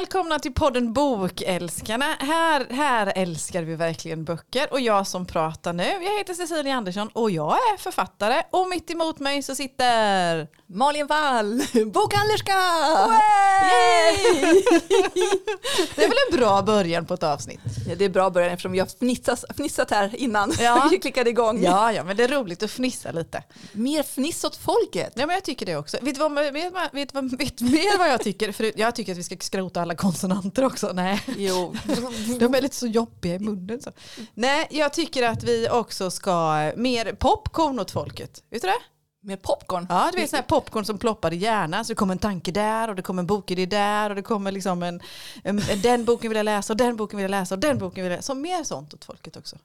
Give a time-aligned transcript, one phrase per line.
[0.00, 2.04] välkomna till podden Bokälskarna.
[2.18, 7.08] Här, här älskar vi verkligen böcker och jag som pratar nu, jag heter Cecilia Andersson
[7.12, 12.52] och jag är författare och mitt emot mig så sitter Malin Wall, bokhandlerska!
[15.96, 17.60] Det är väl en bra början på ett avsnitt?
[17.88, 18.86] Ja, det är bra början eftersom vi har
[19.54, 20.88] fnissat, här innan Ja.
[20.90, 21.62] vi klickade igång.
[21.62, 23.42] Ja, ja, men det är roligt att fnissa lite.
[23.72, 25.12] Mer fniss åt folket.
[25.14, 25.98] Ja, men jag tycker det också.
[26.02, 26.54] Vet du vad, vet,
[26.92, 28.52] vet, vad, vet mer vad jag tycker?
[28.52, 30.90] För jag tycker att vi ska skrota alla konsonanter också.
[30.94, 31.22] Nej.
[31.36, 31.74] Jo.
[32.40, 33.82] De är lite så jobbiga i munnen.
[33.82, 33.90] Så.
[34.34, 38.42] Nej, jag tycker att vi också ska mer popcorn åt folket.
[38.50, 38.78] Vet du det?
[39.22, 39.86] Mer popcorn.
[39.88, 41.84] Ja, det är sån här popcorn som ploppar i hjärnan.
[41.84, 44.52] Så det kommer en tanke där och det kommer en bokidé där och det kommer
[44.52, 45.00] liksom en,
[45.44, 47.78] en, en den boken vill jag läsa och den boken vill jag läsa och den
[47.78, 48.26] boken vill jag läsa.
[48.26, 49.56] Så mer sånt åt folket också.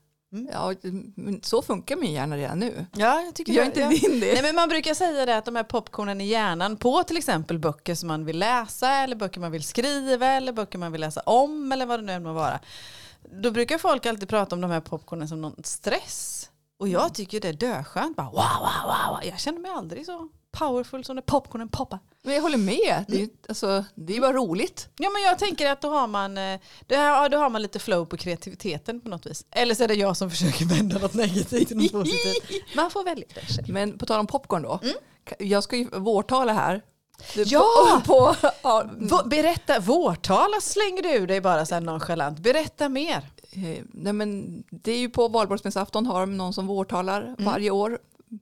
[0.52, 0.74] Ja,
[1.16, 2.86] men så funkar min hjärna redan nu.
[2.96, 3.90] Ja, jag tycker Gör inte ja.
[3.90, 4.34] din det?
[4.34, 7.60] Nej, men man brukar säga det att de här popcornen i hjärnan på till exempel
[7.60, 11.22] böcker som man vill läsa eller böcker man vill skriva eller böcker man vill läsa
[11.22, 12.60] om eller vad det nu än må vara.
[13.42, 16.50] Då brukar folk alltid prata om de här popcornen som någon stress.
[16.80, 18.18] Och jag tycker det är döskönt.
[18.18, 19.20] Bara, wow, wow, wow.
[19.24, 22.00] Jag känner mig aldrig så powerful som när popcornen poppar.
[22.24, 23.06] Men jag håller med.
[23.08, 24.90] Det är alltså, det är bara roligt.
[24.98, 27.62] Ja men jag tänker att då har man, eh, då har, ja, då har man
[27.62, 29.46] lite flow på kreativiteten på något vis.
[29.52, 32.76] Eller så är det jag som försöker vända något negativt till något positivt.
[32.76, 33.70] Man får välja det själv.
[33.70, 34.80] Men på tal om popcorn då.
[35.40, 36.82] Jag ska ju vårtala här.
[37.46, 38.02] Ja!
[38.06, 42.40] På, på, ja, berätta, vårtala slänger du ur dig bara så här nonchalant.
[42.40, 43.30] Berätta mer.
[43.52, 48.00] Eh, nej men det är ju på valborgsmässoafton har de någon som vårtalar varje år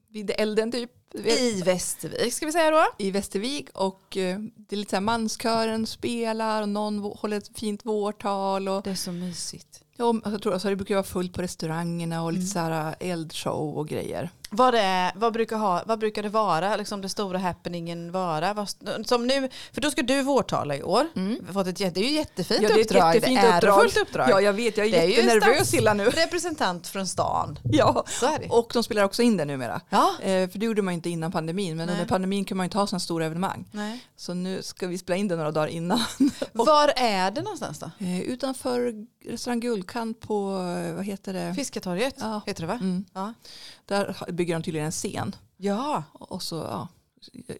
[0.08, 0.90] vid elden typ.
[1.14, 2.84] I Västervik ska vi säga då.
[2.98, 7.58] I Västervik och eh, det är lite så här manskören spelar och någon håller ett
[7.58, 8.68] fint vårtal.
[8.68, 9.82] Och, Det är så mysigt.
[9.96, 12.96] ja, och jag tror, alltså, det brukar vara fullt på restaurangerna och lite så här
[13.00, 14.30] eh, eldshow och grejer.
[14.54, 18.54] Vad, det vad, brukar ha, vad brukar det vara, liksom det stora happeningen vara?
[18.54, 18.68] Vad,
[19.06, 21.06] som nu, för då ska du vårtala i år.
[21.46, 23.14] Har Fått ett, det är ju jättefint Ja, det är ett uppdrag.
[23.14, 23.74] jättefint det är uppdrag.
[23.74, 24.30] Ärofullt uppdrag.
[24.30, 24.76] Ja, jag vet.
[24.76, 26.04] Jag är, Det är jättenervös Silla nu.
[26.04, 27.58] Representant från stan.
[27.64, 28.04] Ja,
[28.50, 29.80] och de spelar också in det numera.
[29.88, 30.10] Ja.
[30.20, 31.92] Eh, för det gjorde man inte innan pandemin, men Nej.
[31.94, 33.68] under pandemin kunde man inte ha sådana stora evenemang.
[33.72, 34.04] Nej.
[34.16, 36.00] Så nu ska vi spela in det några dagar innan.
[36.52, 37.90] Var är det någonstans då?
[37.98, 40.56] Eh, utanför restaurang Guldkant på,
[40.86, 41.54] eh, vad heter det?
[41.54, 42.40] Fisketorget Ja.
[42.46, 42.78] heter det va?
[42.82, 43.04] Mm.
[43.14, 43.34] Ja.
[43.86, 45.36] Där bygger de tydligen en scen.
[45.56, 46.04] ja.
[46.12, 46.88] Och så, ja.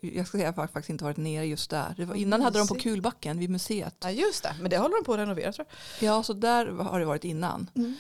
[0.01, 1.95] Jag- ska säga att jag faktiskt inte varit nere just där.
[1.97, 2.75] Det var, innan hade de på.
[2.75, 3.95] Kulbacken vid museet.
[4.01, 5.67] Ja just det, men det håller de på att renovera tror
[6.01, 6.09] jag.
[6.09, 7.71] Ja, så där har det varit innan.
[7.75, 7.95] Mm.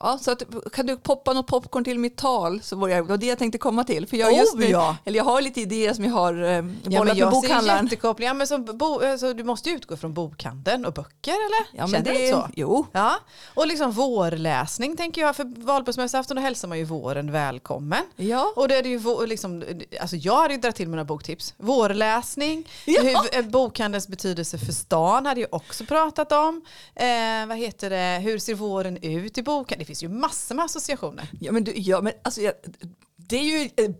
[0.00, 2.62] Ja, så att, kan du poppa något popcorn till mitt tal?
[2.62, 4.06] Så var jag, det var det jag tänkte komma till.
[4.06, 4.96] För jag, Oh, just nu, ja.
[5.04, 7.84] eller jag har lite idéer som jag har eh, Ja, bollat men med bokhandlaren.
[7.84, 8.34] jättekopplingar.
[8.34, 11.78] Men som bo, alltså, du måste ju utgå från bokhandeln och böcker eller?
[11.78, 12.48] Ja, men Känner det, du inte så?
[12.54, 13.14] Jo, Ja,
[13.54, 15.36] och liksom vårläsning tänker jag.
[15.36, 18.02] För valborgsmässoafton då hälsar man ju våren välkommen.
[18.16, 18.52] ja.
[18.56, 19.64] Och då är det ju liksom,
[20.00, 21.54] alltså jag hade ju dragit till mina boktips.
[21.56, 23.02] Vårläsning, Ja.
[23.02, 26.62] hur, eh, bokhandelns betydelse för stan hade jag också pratat om.
[26.94, 29.77] Eh, vad heter det, hur ser våren ut i boken?
[29.78, 31.28] Det finns ju massor med associationer.
[31.40, 32.54] Ja, men, du, ja, men alltså, jag,
[33.28, 33.90] det är ju eh,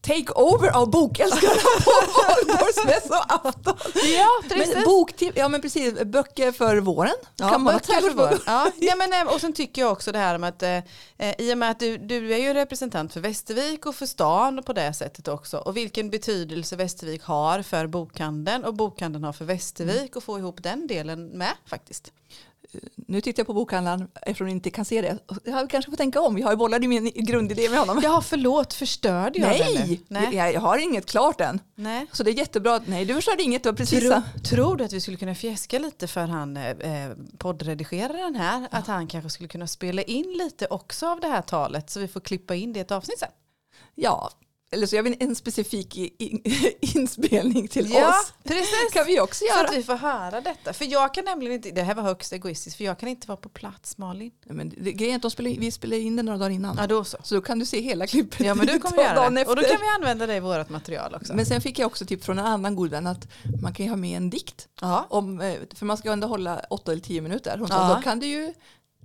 [0.00, 3.76] take over av bokälskarna på valborgsmässoafton.
[4.16, 7.14] Ja, Men boktips, ja men precis, böcker för våren.
[7.36, 8.38] Ja, kan man böcker för våren.
[8.46, 10.76] Ja, ja, men, eh, och sen tycker jag också det här med att eh,
[11.18, 14.62] eh, i och med att du, du är ju representant för Västervik och för stan
[14.62, 19.44] på det sättet också och vilken betydelse Västervik har för bokhandeln och bokhandeln har för
[19.44, 22.12] Västervik och få ihop den delen med faktiskt.
[22.96, 25.18] Nu tittar jag på bokhandlaren eftersom ni inte kan se det.
[25.44, 28.00] Jag kanske får tänka om, jag har ju bollat i min grundidé med honom.
[28.02, 29.80] Ja, förlåt, förstörde jag den nu?
[29.80, 30.36] Nej, Nej.
[30.36, 31.60] Jag, jag har inget klart än.
[31.74, 32.06] Nej.
[32.12, 32.80] Så det är jättebra.
[32.86, 35.78] Nej, du förstörde inget, har precis Tror, sa- tror du att vi skulle kunna fjäska
[35.78, 38.68] lite för han eh, eh, poddredigeraren här?
[38.70, 42.08] Att han kanske skulle kunna spela in lite också av det här talet så vi
[42.08, 43.28] får klippa in det i ett avsnitt sen?
[43.94, 44.30] Ja,
[44.72, 46.42] eller så gör vi en specifik in,
[46.80, 48.32] inspelning till Ja, oss.
[48.44, 48.92] precis.
[48.92, 49.68] kan vi också Så göra.
[49.68, 50.72] att vi får höra detta.
[50.72, 53.36] För jag kan nämligen inte, det här var högst egoistiskt, för jag kan inte vara
[53.36, 54.30] på plats Malin.
[54.46, 56.76] Nej, Men det, grejen är att spelar, vi spelar in det några dagar innan.
[56.80, 57.16] Ja då så.
[57.22, 59.44] Så då kan du se hela klippet Ja men du kommer göra det.
[59.46, 61.34] Och då kan vi använda det i vårt material också.
[61.34, 63.28] Men sen fick jag också tips från en annan god vän att
[63.62, 64.68] man kan ju ha med en dikt.
[64.80, 65.06] ja.
[65.10, 67.58] Om, eh, för man ska ändå hålla åtta eller tio minuter.
[67.58, 67.94] Hon sa, Ja.
[67.96, 68.54] då kan du ju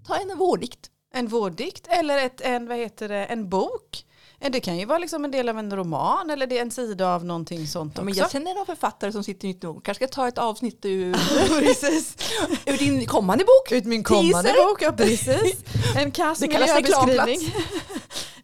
[0.07, 0.89] ta en vårdikt.
[1.13, 4.03] En vårdikt eller ett, en, vad heter det, en bok.
[4.39, 7.15] Det kan ju vara liksom en del av en roman eller det är en sida
[7.15, 8.21] av någonting sånt Ja, men också.
[8.21, 9.83] jag känner någon författare som sitter mitt nog.
[9.83, 11.15] Kanske ska ta ett avsnitt ur,
[12.65, 13.71] ur din kommande bok.
[13.71, 14.67] Ut min kommande Teaser.
[14.69, 15.63] bok, ja precis.
[15.95, 17.53] En kass miljöbeskrivning.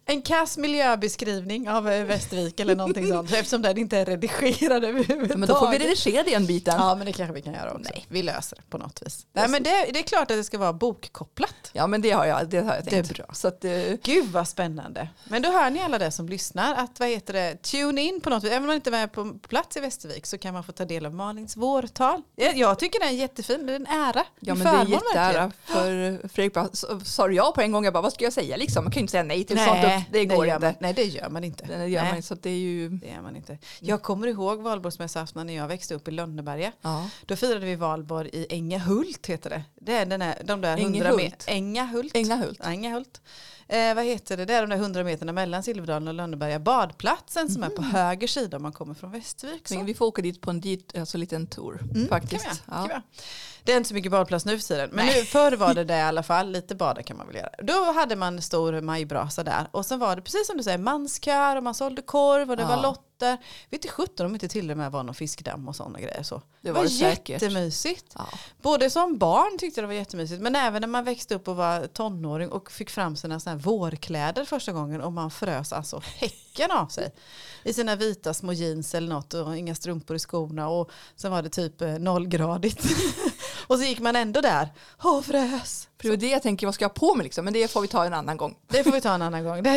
[0.06, 3.32] En kass miljöbeskrivning av eh, Västervik eller någonting sånt.
[3.32, 5.38] Eftersom den inte är redigerad överhuvudtaget.
[5.38, 6.74] Men då får vi redigera den biten.
[6.78, 7.92] Ja men det kanske vi kan göra också.
[8.08, 9.26] Vi löser det på något vis.
[9.32, 11.54] Nej men det, det är klart att det ska vara bokkopplat.
[11.72, 13.08] Ja men det har jag, det har jag tänkt.
[13.08, 13.34] Det är bra.
[13.34, 13.72] Så att, eh,
[14.02, 15.08] Gud vad spännande.
[15.24, 18.30] Men då hör ni alla det som lyssnar att vad heter det, tune in på
[18.30, 18.50] något vis.
[18.50, 21.06] Även om man inte är på plats i Västervik så kan man få ta del
[21.06, 22.22] av Malins vårtal.
[22.36, 24.24] Jag, jag tycker den är jättefin, det är en ära.
[24.40, 26.68] ja En men det är jätteära för Fredrik bara,
[27.04, 28.84] sa ja på en gång, jag bara vad ska jag säga liksom?
[28.84, 30.66] Man kan ju inte säga nej till sånt, Nej, det går gör inte.
[30.66, 31.64] Man, nej det gör man inte.
[31.64, 33.58] Det gör nej, man så det är ju, det gör man inte.
[33.80, 36.72] Jag kommer ihåg valborgsmässoafton när jag växte upp i Lönneberga.
[36.80, 37.08] ja.
[37.26, 39.62] Då firade vi valborg i Ängjahult heter det.
[39.74, 41.22] Det är den här, de där hundra Ängehult?
[41.22, 41.52] meter.
[41.52, 42.16] Ängahult.
[42.16, 42.60] Ängahult.
[42.66, 43.20] Ängahult.
[43.68, 44.44] Eh, vad heter det?
[44.44, 46.58] Det är de där hundra meterna mellan Silverdalen och Lönneberga.
[46.58, 49.68] Badplatsen som är på höger sida om man kommer från Västervik.
[49.68, 49.82] Så.
[49.82, 52.44] Vi får åka dit på en dit, alltså, liten tour faktiskt.
[52.44, 52.88] Kan vi, Ja.
[52.88, 53.22] kan vi.
[53.64, 54.90] Det är inte så mycket badplats nu för tiden.
[54.92, 56.50] Men nu, förr var det det i alla fall.
[56.50, 57.50] Lite bada kan man väl göra.
[57.62, 59.66] Då hade man stor majbrasa där.
[59.70, 62.62] Och sen var det precis som du säger manskör och man sålde korv och det
[62.62, 62.68] Ja.
[62.68, 63.04] var lotter.
[63.20, 63.38] Vet
[63.70, 66.22] inte sjutton om inte till och med var någon fiskdamm och sådana grejer.
[66.22, 66.42] Så.
[66.60, 67.42] Det var det säkert.
[67.42, 68.12] jättemysigt.
[68.14, 68.28] Ja.
[68.62, 71.56] Både som barn tyckte jag det var jättemysigt men även när man växte upp och
[71.56, 76.02] var tonåring och fick fram sina såna här vårkläder första gången och man frös alltså
[76.04, 77.14] häcken av sig.
[77.62, 81.42] I sina vita små jeans eller något och inga strumpor i skorna och sen var
[81.42, 82.84] det typ eh, nollgradigt.
[83.66, 84.68] och så gick man ändå där
[85.02, 85.88] och frös.
[85.98, 87.44] För det var det jag tänker, vad ska jag ha på mig liksom?
[87.44, 88.56] Men det får vi ta en annan gång.
[88.68, 89.62] Det får vi ta en annan gång.
[89.62, 89.70] Det,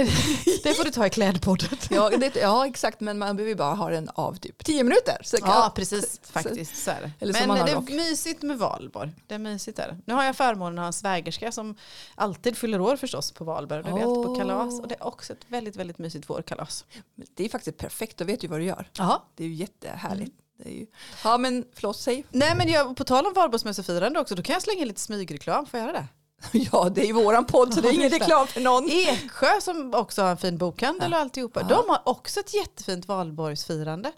[0.64, 1.70] det får du ta i klädpodden.
[1.90, 5.18] Ja, det, ja exakt, men man behöver bara ha den av typ 10 minuter.
[5.24, 6.20] Så kan- Ja, precis.
[6.24, 7.12] Faktiskt så är det.
[7.20, 9.12] Eller Men det är mysigt med valborg.
[9.28, 9.98] Det är mysigt där.
[10.06, 11.76] Nu har jag förmånen att ha en svägerska som
[12.16, 13.84] alltid fyller år förstås på valborg.
[13.84, 14.38] Du vet, på Åh.
[14.38, 14.80] kalas.
[14.80, 16.86] Och det är också ett väldigt, väldigt mysigt vårkalas.
[17.36, 18.90] Det är faktiskt perfekt, då vet du vad du gör.
[18.98, 19.22] Jaha.
[19.36, 20.36] Det är ju jättehärligt.
[20.58, 20.86] Det är ju...
[21.24, 22.26] Ja men förlåt, säg.
[22.32, 25.66] Nej men jag, på tal om valborgsmässofirande också, då kan jag slänga in lite smygreklam.
[25.66, 26.08] Får jag göra det?
[26.52, 28.90] Ja, det är ju våran podd så det är ingen reklam för någon.
[28.92, 31.64] Eksjö som också har en fin bokhandel och alltihopa.
[31.64, 34.12] De har också ett jättefint valborgsfirande.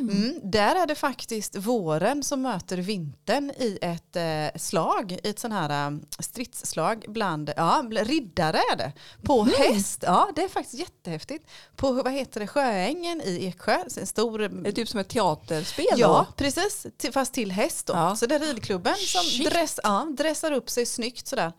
[0.00, 5.38] Mm, där är det faktiskt våren som möter vintern i ett eh, slag, i ett
[5.38, 8.92] sån här eh, stridsslag bland, ja, riddare är det.
[9.22, 11.48] På häst, ja det är faktiskt jättehäftigt.
[11.76, 15.86] På, vad heter det, Sjöängen i Eksjö, en stor Det är typ som ett teaterspel
[15.96, 16.32] Ja, då.
[16.36, 16.86] precis.
[17.12, 17.92] Fast till häst då.
[17.92, 18.16] Ja.
[18.16, 19.50] Så det är ridklubben som Shit.
[19.50, 21.52] dress, ja, dressar upp sig snyggt sådär.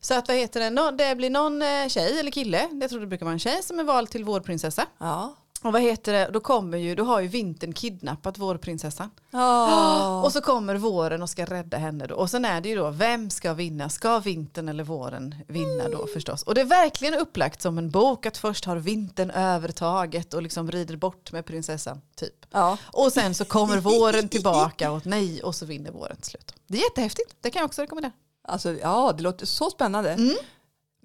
[0.00, 3.06] Så att vad heter det, det blir någon eh, tjej eller kille, jag tror det
[3.06, 4.86] brukar vara en tjej som är vald till vårprinsessa.
[4.98, 5.34] Ja.
[5.64, 9.10] Och vad heter det, då kommer ju, då har ju vintern kidnappat vårprinsessan.
[9.30, 10.22] Ja.
[10.24, 12.14] Och så kommer våren och ska rädda henne då.
[12.14, 13.88] Och sen är det ju då, vem ska vinna?
[13.88, 16.42] Ska vintern eller våren vinna då förstås?
[16.42, 20.70] Och det är verkligen upplagt som en bok att först har vintern övertaget och liksom
[20.70, 22.46] rider bort med prinsessan, typ.
[22.50, 22.78] ja.
[22.84, 26.54] Och sen så kommer våren tillbaka och nej och så vinner våren till slut.
[26.66, 28.12] Det är jättehäftigt, det kan jag också rekommendera.
[28.48, 30.10] Alltså, ja, det låter så spännande.
[30.10, 30.36] Mm,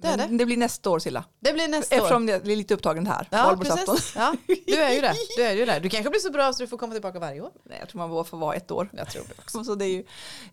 [0.01, 1.23] det är Men det blir nästa år Silla.
[1.39, 1.99] Det blir nästa år.
[1.99, 3.27] Eftersom det blir lite upptagen här.
[3.29, 4.13] Ja, precis.
[4.15, 4.35] Ja,
[4.67, 5.15] du är ju där.
[5.37, 5.79] Du är ju där.
[5.79, 7.51] Du kanske blir så bra så du får komma tillbaka varje år.
[7.63, 8.89] Nej, jag tror man får vara ett år.
[8.97, 9.63] Jag tror det också.
[9.63, 10.03] Så det är ju...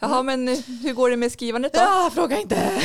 [0.01, 1.81] Jaha, men eh, hur går det med skrivandet då?
[1.81, 2.57] Ja, fråga inte.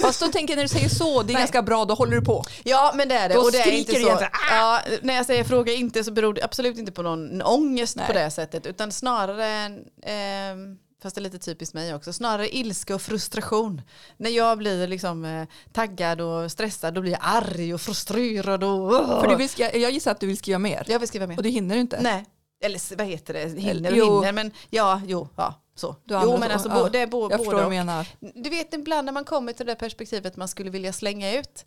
[0.00, 1.42] Fast då tänker jag när du säger så, det är Nej.
[1.42, 2.44] ganska bra, då håller du på.
[2.64, 3.34] Ja, men det är det.
[3.34, 3.98] Då och det är skriker inte så.
[3.98, 7.96] egentligen, Ja, när jag säger fråga inte så beror det absolut inte på någon ångest
[7.96, 8.06] Nej.
[8.06, 8.66] på det sättet.
[8.66, 9.64] Utan snarare,
[10.02, 10.56] eh,
[11.02, 13.82] fast det är lite typiskt mig också, snarare ilska och frustration.
[14.16, 18.64] När jag blir liksom eh, taggad och stressad då blir jag arg och frustrerad.
[18.64, 20.84] Och, För du vill skriva, jag gissar att du vill skriva mer.
[20.88, 21.36] Jag vill skriva mer.
[21.36, 22.00] Och det hinner du inte.
[22.02, 22.24] Nej,
[22.64, 23.60] eller vad heter det?
[23.60, 24.14] Hinner och Jo.
[24.20, 24.32] hinner.
[24.32, 25.96] Men ja, jo, ja, så.
[26.04, 26.88] Du Jo, men så- alltså ja.
[26.92, 27.62] det är bo, Jag både och.
[27.64, 28.06] du menar.
[28.34, 31.64] Du vet ibland när man kommer till det perspektivet man skulle vilja slänga ut.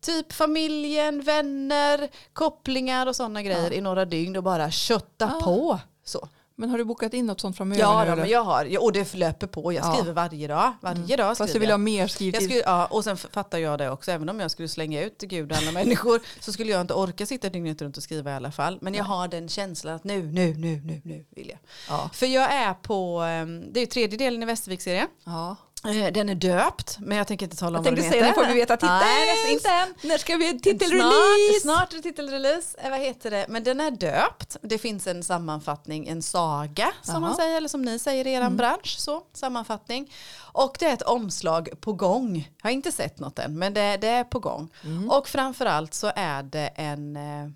[0.00, 5.40] Typ familjen, vänner, kopplingar och sådana grejer i några dygn och bara kötta Ja.
[5.44, 5.78] på.
[6.04, 6.28] Så.
[6.58, 7.80] Men har du bokat in något sånt framöver?
[7.82, 9.72] Ja, då, men jag har, ja, och det löper på.
[9.72, 9.92] Jag Ja.
[9.94, 10.72] skriver varje dag.
[10.80, 11.74] Varje dag Fast skriver du vill jag.
[11.74, 12.42] ha mer skrivtid.
[12.42, 15.52] Skulle, ja, och sen fattar jag det också, även om jag skulle slänga ut Gud
[15.52, 18.52] och alla människor så skulle jag inte orka sitta dygnet runt och skriva i alla
[18.52, 18.78] fall.
[18.80, 21.58] Men jag har den känslan att nu, nu, nu, nu, nu vill jag.
[21.88, 22.10] Ja.
[22.12, 25.08] För jag är på, ehm, det är ju tredje delen i Västervik-serien.
[25.24, 25.56] Ja.
[25.84, 28.24] Eh, Den är döpt, men jag tänker inte tala om Jag vad tänkte den säga,
[28.26, 28.40] heter.
[28.40, 28.98] det får vi veta titeln.
[29.00, 29.94] Nej, inte än.
[30.02, 31.60] När ska vi titelrelease?
[31.62, 32.78] snart är det titelrelease.
[32.80, 33.46] Eh, Vad heter det?
[33.48, 34.56] Men den är döpt.
[34.62, 37.20] Det finns en sammanfattning, en saga som Jaha.
[37.20, 38.96] man säger, eller som ni säger i er bransch.
[38.98, 40.12] Så, sammanfattning.
[40.52, 42.36] Och det är ett omslag på gång.
[42.62, 44.68] Jag har inte sett något än, men det, det är på gång.
[45.10, 47.48] Och framförallt så är det en eh,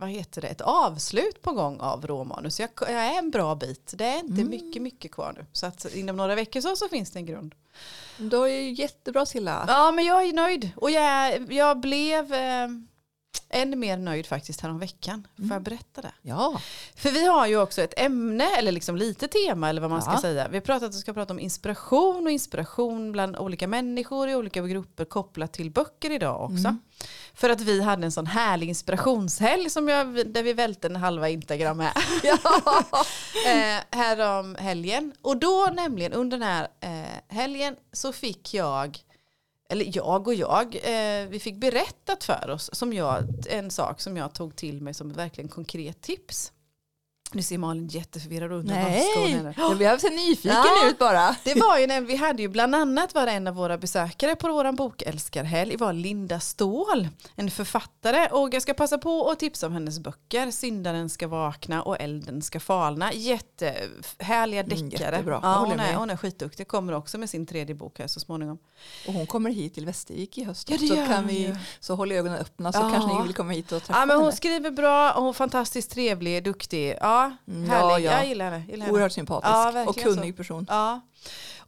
[0.00, 2.60] vad heter det, ett avslut på gång av råmanus.
[2.60, 3.92] Jag, jag är en bra bit.
[3.96, 5.46] Det är inte mycket, mycket kvar nu.
[5.52, 7.54] Så att inom några veckor så, så finns det en grund.
[8.18, 9.64] Då är ju jättebra Silla.
[9.68, 10.70] Ja, men jag är nöjd.
[10.76, 12.34] Och jag, jag blev...
[12.34, 12.68] Eh,
[13.52, 15.26] än mer nöjd faktiskt häromveckan.
[15.36, 15.52] Får Mm.
[15.54, 16.12] jag berätta det?
[16.22, 16.60] Ja,
[16.94, 20.12] För vi har ju också ett ämne, eller liksom lite tema eller vad man ska
[20.12, 20.20] Ja.
[20.20, 20.48] säga.
[20.48, 24.34] Vi har pratat att vi ska prata om inspiration och inspiration bland olika människor i
[24.34, 26.56] olika grupper kopplat till böcker idag också.
[26.68, 26.78] Mm.
[27.34, 31.28] För att vi hade en sån härlig inspirationshelg som jag, där vi välte en halva
[31.28, 31.92] Instagram med.
[33.46, 35.12] eh, härom helgen.
[35.22, 38.98] Och då nämligen under den här eh, helgen så fick jag
[39.70, 44.16] eller jag och jag, eh, vi fick berättat för oss som jag, en sak som
[44.16, 46.52] jag tog till mig som ett verkligen konkret tips.
[47.32, 50.50] Nu ser Malin jätteförvirrad och hon nej, jag blev så nyfiken
[50.82, 50.88] Ja.
[50.90, 51.36] ut bara.
[51.44, 54.48] Det var ju när vi hade ju bland annat var en av våra besökare på
[54.52, 59.72] våran bokälskarhelg var Linda Ståhl, en författare och jag ska passa på att tipsa om
[59.72, 63.12] hennes böcker Syndaren ska vakna och Elden ska falna.
[63.12, 65.10] Jättehärliga Mm, deckare.
[65.16, 65.34] jättebra.
[65.42, 68.20] Jag ja, hon, är, hon är skitduktig, kommer också med sin tredje bok här så
[68.20, 68.58] småningom.
[69.06, 70.70] Och hon kommer hit till Västervik i höst.
[70.70, 72.90] Ja, det så, kan vi, så håll ögonen öppna så Ja.
[72.90, 74.36] kanske ni vill komma hit och träffa Ja men hon henne.
[74.36, 76.96] skriver bra och hon är fantastiskt trevlig, duktig.
[77.00, 77.90] Ja, Mm, härlig.
[77.90, 78.12] ja, ja.
[78.12, 78.64] Jag gillar henne.
[78.68, 78.92] Gillar henne.
[78.92, 80.66] Oerhört sympatisk Ja, och kunnig person.
[80.68, 81.00] Ja.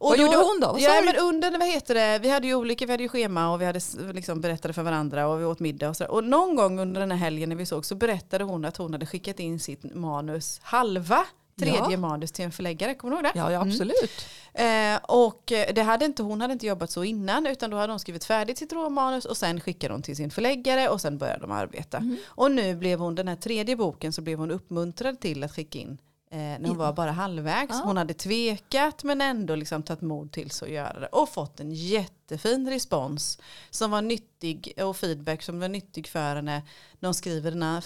[0.03, 0.67] Och Vad gjorde hon då?
[0.67, 3.53] Vad ja, men under, vad heter det, vi hade ju olika, vi hade ju schema
[3.53, 3.79] och vi hade
[4.13, 6.05] liksom berättade för varandra och vi åt middag och så.
[6.05, 8.93] Och någon gång under den här helgen när vi såg så berättade hon att hon
[8.93, 11.25] hade skickat in sitt manus, halva
[11.59, 11.97] tredje Ja.
[11.97, 13.39] manus till en förläggare, kommer du ihåg det?
[13.39, 14.25] Ja, ja absolut.
[14.53, 17.93] Eh, och eh, det hade inte, hon hade inte jobbat så innan utan då hade
[17.93, 21.41] hon skrivit färdigt sitt råmanus och sen skickade hon till sin förläggare och sen började
[21.41, 21.97] de arbeta.
[21.97, 22.17] Mm.
[22.25, 25.79] Och nu blev hon, den här tredje boken så blev hon uppmuntrad till att skicka
[25.79, 25.97] in
[26.31, 27.69] eh, när hon var bara halvvägs.
[27.71, 27.81] Ja.
[27.85, 31.59] Hon hade tvekat men ändå liksom tagit mod till sig att göra det och fått
[31.59, 36.61] en jättefin respons som var nyttig och feedback som var nyttig för henne
[36.99, 37.85] när hon skriver den, här,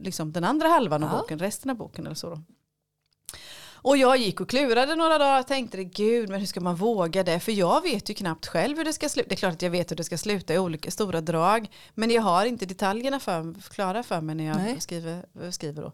[0.00, 1.18] liksom den andra halvan av Ja.
[1.18, 2.30] boken, resten av boken eller så.
[2.30, 2.42] Då.
[3.84, 7.22] Och jag gick och klurade några dagar och tänkte gud men hur ska man våga
[7.22, 7.40] det?
[7.40, 9.28] För jag vet ju knappt själv hur det ska sluta.
[9.28, 11.70] Det är klart att jag vet hur det ska sluta i olika stora drag.
[11.94, 14.80] Men jag har inte detaljerna för, klara för mig när jag Nej.
[14.80, 15.92] skriver, skriver då.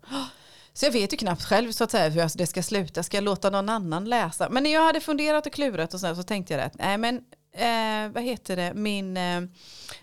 [0.73, 3.03] Så jag vet ju knappt själv så att säga hur det ska sluta.
[3.03, 4.49] Ska jag låta någon annan läsa?
[4.51, 6.99] Men när jag hade funderat och klurat och så, här, så tänkte jag att nej
[6.99, 7.23] men
[7.59, 9.41] eh, vad heter det, min, eh,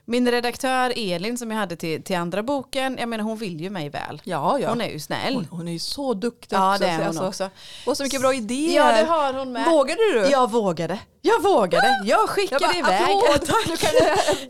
[0.06, 3.70] min redaktör Elin som jag hade till, till andra boken, jag menar hon vill ju
[3.70, 4.22] mig väl.
[4.24, 4.70] Ja, ja.
[4.70, 5.36] Hon är ju snäll.
[5.36, 6.84] hon, hon är ju så duktig ja också.
[6.84, 7.28] det är hon alltså.
[7.28, 7.50] också.
[7.86, 8.76] Och så mycket bra idéer.
[8.76, 9.66] Ja det har hon med.
[9.66, 10.28] Vågade du?
[10.32, 11.00] Jag vågade.
[11.22, 12.02] Jag vågade.
[12.06, 13.02] Jag skickade Jag bara, iväg.
[13.02, 13.50] applåd.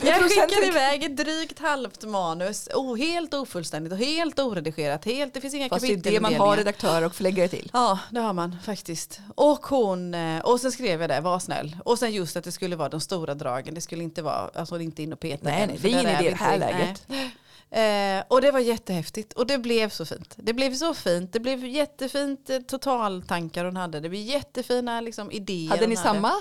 [0.02, 2.68] Jag skickade iväg ett drygt halvt manus.
[2.74, 5.04] Oh, helt ofullständigt och helt oredigerat.
[5.04, 6.12] Helt, det finns inga Fast det är kapitel.
[6.12, 7.70] det man har redaktörer och förläggare till.
[7.72, 9.20] Ja, det har man faktiskt.
[9.34, 11.76] Och hon, eh, och sen skrev jag det, var snäll.
[11.84, 13.74] Och sen just att det skulle vara de stora dragen.
[13.74, 15.44] Det skulle inte vara, alltså inte in och peta.
[15.48, 17.02] Nej, nej, det är idé i det här läget.
[17.06, 17.30] Nej.
[17.70, 19.32] Eh, och det var jättehäftigt.
[19.32, 20.34] Och det blev så fint.
[20.36, 21.32] Det blev så fint.
[21.32, 24.00] Det blev jättefint eh, totaltankar hon hade.
[24.00, 25.70] Det blev jättefina liksom, idéer.
[25.70, 26.08] Hade ni hade.
[26.08, 26.32] samma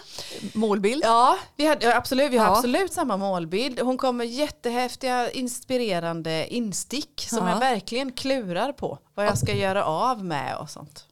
[0.53, 1.03] målbild?
[1.05, 2.57] Ja, vi hade, absolut, vi har Ja.
[2.57, 3.79] absolut samma målbild.
[3.79, 7.50] Hon kommer jättehäftiga, inspirerande instick som Ja.
[7.53, 9.00] jag verkligen klurar på.
[9.15, 11.05] Vad jag ska göra av med och sånt.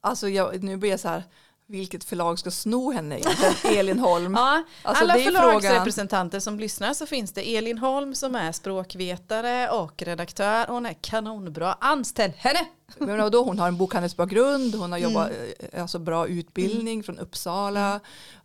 [0.00, 1.22] Alltså jag, nu blir jag så här,
[1.66, 3.20] vilket förlag ska sno henne?
[3.64, 4.34] Elin Holm.
[4.38, 10.02] Ja, Alltså, alla förlagsrepresentanter som lyssnar så finns det Elin Holm som är språkvetare och
[10.02, 10.66] redaktör.
[10.68, 11.76] Hon är kanonbra.
[11.80, 12.60] Anställ henne!
[12.98, 15.10] Men då, hon har en bokhandelsbakgrund, hon har Mm.
[15.12, 15.30] jobbat,
[15.72, 18.00] eh, alltså bra utbildning från Uppsala.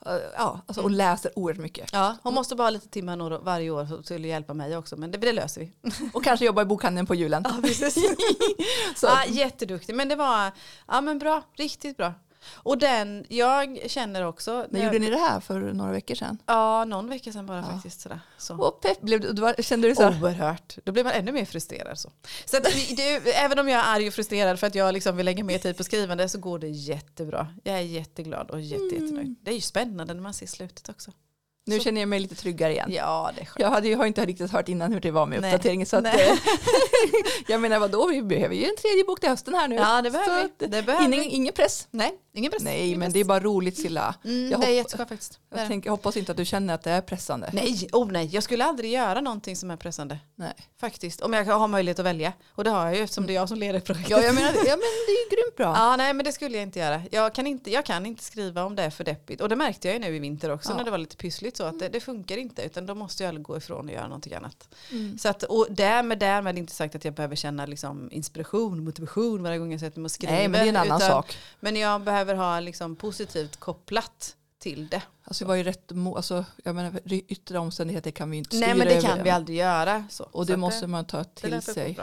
[0.05, 1.89] Eh, Ja, alltså, och läser oerhört mycket.
[1.93, 4.97] Ja, hon måste bara ha lite timmar några- varje år för- att hjälpa mig också.
[4.97, 5.71] Men det, det löser vi.
[6.13, 7.43] Och kanske jobbar i bokhandeln på julen.
[8.95, 9.95] Så, Ja, jätteduktig.
[9.95, 10.51] Men det var
[10.87, 12.13] ja, men bra, riktigt bra.
[12.53, 14.65] Och den, jag känner också.
[14.69, 16.37] när gjorde ni det här för några veckor sedan?
[16.45, 17.63] Ja, någon vecka sedan bara Ja.
[17.73, 18.01] faktiskt.
[18.01, 18.19] Sådär.
[18.37, 18.55] Så.
[18.57, 20.07] Och pepp, blev, du- kände du så?
[20.07, 20.77] Oerhört.
[20.83, 21.99] Då blir man ännu mer frustrerad.
[21.99, 22.11] Så,
[22.45, 22.63] så att,
[22.97, 25.57] det, även om jag är arg och frustrerad för att jag liksom vill lägga mer
[25.57, 27.47] tid på skrivande så går det jättebra.
[27.63, 29.03] Jag är jätteglad och jätte, Mm.
[29.03, 29.35] jättenöjd.
[29.41, 31.11] Det är ju spännande när man ser slutet också.
[31.69, 32.89] Nu Så- känner jag mig lite tryggare igen.
[32.93, 33.59] Ja, det är skönt.
[33.59, 35.53] Jag hade har inte riktigt hört innan hur det var med Nej.
[35.55, 35.87] uppdateringen.
[35.87, 36.11] Så att, eh,
[37.47, 39.75] jag menar vadå, vi behöver ju en tredje bok till hösten här nu.
[39.75, 40.65] Ja, det behöver Så vi.
[40.65, 41.25] att, Det behöver ingen, vi.
[41.25, 41.87] ingen press.
[41.91, 42.63] Nej, ingen press.
[42.63, 43.13] Nej, ingen men press.
[43.13, 44.15] det är bara roligt Silla.
[44.23, 45.39] Mm, jag det är jätteskönt faktiskt.
[45.55, 47.49] Jag, tänker, jag hoppas inte att du känner att det är pressande.
[47.53, 50.17] Nej, oh nej, jag skulle aldrig göra någonting som är pressande.
[50.35, 50.53] Nej.
[50.79, 52.33] Faktiskt, om jag har möjlighet att välja.
[52.55, 54.09] Och det har jag ju eftersom det är jag som leder projektet.
[54.11, 55.73] Ja, jag menar, ja, men det är ju grymt bra.
[55.77, 57.01] Ja, nej men det skulle jag inte göra.
[57.11, 59.41] Jag kan inte, jag kan inte skriva om det är för deppigt.
[59.41, 60.77] Och det märkte jag ju nu i vinter också Ja.
[60.77, 62.61] när det var lite pyssligt så att det, det funkar inte.
[62.61, 64.75] Utan då måste jag gå ifrån och göra någonting annat.
[64.91, 65.17] Mm.
[65.17, 69.57] Så att, och därmed, därmed inte sagt att jag behöver känna liksom inspiration, motivation varje
[69.57, 70.33] gång jag sätter mig och skriver.
[70.33, 71.37] Nej, men det är en annan utan, sak.
[71.59, 75.01] Men jag behöver ha liksom positivt kopplat till det.
[75.23, 78.77] Alltså, det var ju rätt, alltså, jag menar, yttre omständigheter kan vi inte styra Nej
[78.77, 79.07] men det över.
[79.07, 80.03] kan vi aldrig göra.
[80.09, 80.23] Så.
[80.23, 81.99] Och Så det måste man ta det till sig.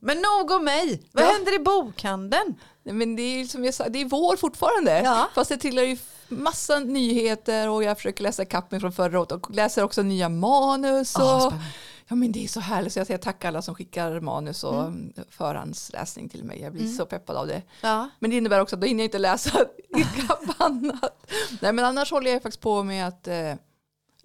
[0.00, 1.02] Men nog om mig.
[1.12, 1.32] Vad Ja.
[1.32, 2.54] händer i bokhandeln?
[2.84, 5.02] Men det är som jag sa, det är vår fortfarande.
[5.04, 5.28] Ja.
[5.34, 5.96] Fast det tillhör ju
[6.28, 10.28] massa nyheter och jag försöker läsa ikapp mig från förra året och läser också nya
[10.28, 11.16] manus.
[11.16, 11.64] Och, spännande.
[12.08, 14.82] Ja men det är så härligt så jag säger tack alla som skickar manus och
[14.84, 15.12] Mm.
[15.30, 16.60] förhandsläsning till mig.
[16.60, 16.94] Jag blir Mm.
[16.96, 17.62] så peppad av det.
[17.80, 18.08] Ja.
[18.18, 19.50] Men det innebär också att då hinner jag inte läsa
[19.96, 21.26] ikapp annat.
[21.60, 23.54] Nej men annars håller jag faktiskt på med att eh,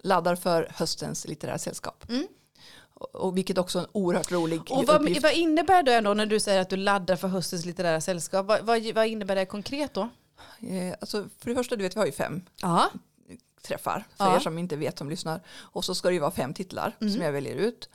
[0.02, 2.04] laddar för höstens litterära sällskap.
[2.08, 2.26] Mm.
[3.00, 5.22] Och, vilket också är en oerhört rolig Och vad, uppgift.
[5.22, 8.46] vad innebär det då när du säger att du laddar för höstens litterära sällskap?
[8.46, 10.00] Vad, vad, vad innebär det konkret då?
[10.60, 12.90] Eh, alltså, för det första, du vet vi har ju fem Ja.
[13.62, 14.36] träffar för Ja.
[14.36, 15.40] er som inte vet som lyssnar.
[15.58, 17.12] Och så ska det ju vara fem titlar Mm.
[17.12, 17.88] som jag väljer ut.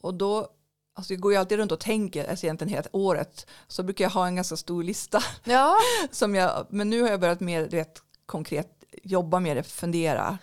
[0.00, 0.48] Och då,
[0.94, 4.10] alltså jag går ju alltid runt och tänker, alltså egentligen hela året, så brukar jag
[4.10, 5.22] ha en ganska stor lista.
[5.44, 5.76] Ja.
[6.10, 10.38] Som jag, men nu har jag börjat mer du vet, konkret jobba med det, fundera.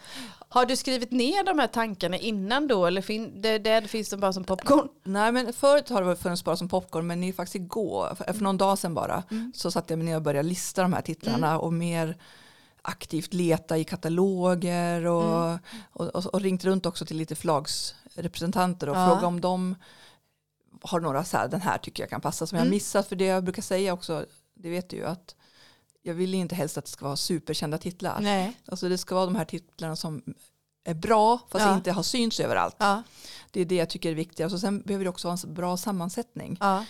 [0.55, 2.85] Har du skrivit ner de här tankarna innan då?
[2.85, 4.87] Eller fin, det, det finns de bara som popcorn?
[5.03, 8.33] Nej men förut har det funnits bara som popcorn men det är faktiskt igår, för,
[8.33, 9.51] för någon dag sedan bara, Mm.
[9.55, 12.17] så satte jag mig ner och började lista de här titlarna och mer
[12.81, 15.59] aktivt leta i kataloger och, Mm.
[15.91, 19.07] och, och, och ringt runt också till lite förlagsrepresentanter och Ja.
[19.09, 19.75] fråga om de
[20.81, 22.71] har några så här, den här tycker jag kan passa som jag Mm.
[22.75, 23.07] missat.
[23.07, 25.35] För det jag brukar säga också, det vet du ju att
[26.05, 28.19] jag vill inte helst att det ska vara superkända titlar.
[28.21, 28.57] Nej.
[28.67, 30.21] Alltså det ska vara de här titlarna som
[30.83, 31.75] är bra fast Ja.
[31.75, 32.75] inte har synts överallt.
[32.79, 33.03] Ja.
[33.51, 34.53] Det är det jag tycker är viktigt.
[34.53, 36.57] Och sen behöver det också vara en bra sammansättning.
[36.59, 36.85] Ja.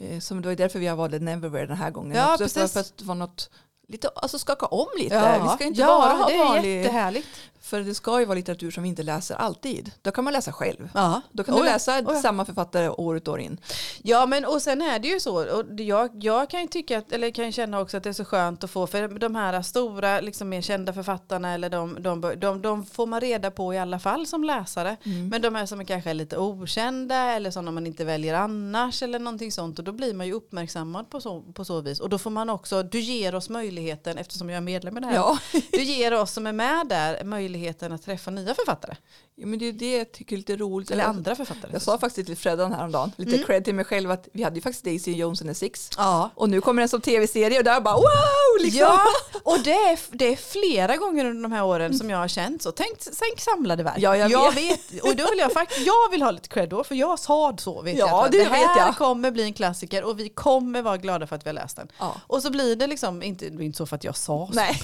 [0.00, 2.16] Eh, Som det var därför vi har valt Neverwhere den här gången.
[2.16, 2.72] Ja, också precis.
[2.72, 3.50] för att det var något,
[3.90, 5.14] lite, alltså skaka om lite.
[5.14, 5.42] Ja.
[5.42, 7.28] Vi ska inte ja, bara ha det är vanlig, jättehärligt.
[7.60, 9.90] för det ska ju vara litteratur som vi inte läser alltid.
[10.02, 10.88] Då kan man läsa själv.
[10.94, 11.20] Ja.
[11.32, 13.60] Då kan Oh du läsa oh samma författare år ut år in.
[14.02, 17.12] Ja men och sen är det ju så, och jag, jag kan ju tycka, att,
[17.12, 20.20] eller kan känna också att det är så skönt att få, för de här stora,
[20.20, 23.98] liksom mer kända författarna, eller de, de, de, de får man reda på i alla
[23.98, 24.96] fall som läsare.
[25.02, 25.28] Mm.
[25.28, 29.02] Men de här som är kanske är lite okända, eller sådana man inte väljer annars,
[29.02, 32.00] eller någonting sånt, och då blir man ju uppmärksammad på så, på så vis.
[32.00, 33.48] Och då får man också, du ger oss
[33.80, 35.38] möjligheten, eftersom jag är medlem i det här, Ja.
[35.72, 38.96] du ger oss som är med där möjligheten att träffa nya författare.
[39.36, 40.90] ja, men det är det jag tycker är lite roligt.
[40.90, 41.70] Eller Jag- andra författare.
[41.72, 43.46] Jag sa faktiskt till Freddan häromdagen, lite Mm.
[43.46, 45.90] cred till mig själv, att vi hade ju faktiskt Daisy Jones and the Six.
[45.96, 46.30] Ja.
[46.34, 48.62] Och nu kommer den som tv-serie och där bara wow!
[48.62, 48.80] Liksom.
[48.80, 49.00] Ja,
[49.44, 52.62] och det är, det är flera gånger under de här åren som jag har känt
[52.62, 52.72] så.
[52.72, 53.94] Tänk, tänk samlade verk.
[53.98, 55.02] Ja, jag vet.
[55.02, 57.82] Och då vill jag faktiskt, jag vill ha lite cred då, för jag sa så.
[57.82, 58.96] Vet Ja, jag, det det här vet jag.
[58.96, 61.88] kommer bli en klassiker och vi kommer vara glada för att vi har läst den.
[61.98, 62.16] Ja.
[62.26, 64.52] Och så blir det liksom, inte, inte så för att jag sa så.
[64.52, 64.82] Nej.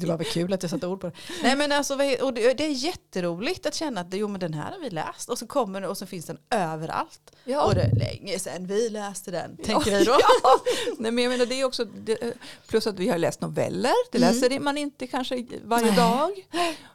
[0.00, 1.12] Det var väl kul att jag satte ord på det.
[1.42, 4.78] Nej men alltså, och det, är jätteroligt att känna att jo men den här har
[4.78, 7.32] vi läst och så kommer och så finns den överallt.
[7.44, 7.64] Ja.
[7.64, 10.18] Och det är länge sedan vi läste den, tänker vi då.
[10.42, 10.60] Ja.
[10.98, 12.34] Nej, men jag menar, det är också, det,
[12.66, 14.34] plus att vi har läst noveller, det Mm.
[14.34, 15.96] läser man inte kanske varje Nej.
[15.96, 16.46] dag.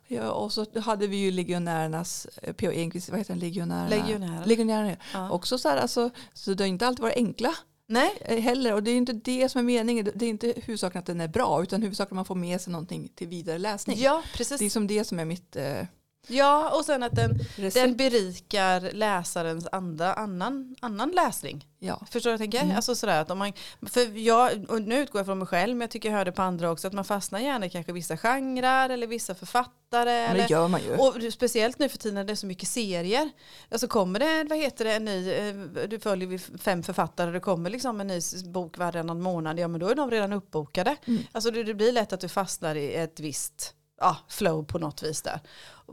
[0.07, 2.71] Ja, och så hade vi ju legionärernas, eh, P.O.
[2.71, 3.89] Enquist, vad heter den, legionärerna?
[3.89, 4.45] Legionärer.
[4.45, 4.97] Legionärerna.
[5.13, 5.29] Ja.
[5.31, 7.55] Också så här, alltså, så det har inte alltid varit enkla
[7.87, 8.73] Nej, eh, heller.
[8.73, 11.27] Och det är inte det som är meningen, det är inte huvudsaken att den är
[11.27, 13.97] bra, utan huvudsaken att man får med sig någonting till vidare läsning.
[13.99, 14.73] ja Det är precis.
[14.73, 15.81] som det som är mitt eh,
[16.27, 17.85] Ja och sen att den, recept.
[17.85, 21.67] den berikar läsarens andra, annan, annan läsning.
[21.79, 22.01] ja.
[22.11, 22.63] Förstår du vad jag tänker?
[22.63, 22.75] Mm.
[22.75, 25.81] Alltså sådär att om man, för jag, och nu utgår jag från mig själv, men
[25.81, 28.17] jag tycker jag hör det på andra också, att man fastnar gärna i kanske vissa
[28.17, 29.71] genrer eller vissa författare.
[30.05, 30.95] Men eller, det gör man ju.
[30.95, 33.29] och speciellt nu för tiden när det är så mycket serier.
[33.71, 35.55] Alltså kommer det, vad heter det, en ny, eh,
[35.87, 39.79] du följer vi fem författare, det kommer liksom en ny bok varannan månad, ja men
[39.79, 40.95] då är de redan uppbokade.
[41.05, 41.23] Mm.
[41.31, 45.03] Alltså det, det blir lätt att du fastnar i ett visst ja, flow på något
[45.03, 45.39] vis där.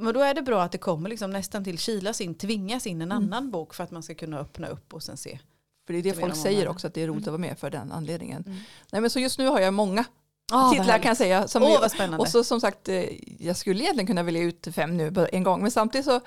[0.00, 3.02] Men då är det bra att det kommer liksom nästan till kilas in, tvingas in
[3.02, 3.24] en Mm.
[3.24, 5.38] annan bok för att man ska kunna öppna upp och sen se.
[5.86, 7.34] För det är det folk säger också, att det är roligt Mm.
[7.34, 8.44] att vara med för den anledningen.
[8.46, 8.58] Mm.
[8.92, 10.04] Nej, men så just nu har jag många
[10.52, 11.48] Ah, titlar kan jag säga.
[11.48, 12.16] Som vad spännande.
[12.18, 13.04] och så som sagt, eh,
[13.46, 16.20] jag skulle egentligen kunna välja ut fem nu på en gång, men samtidigt så